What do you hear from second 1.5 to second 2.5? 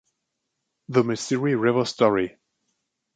River Story.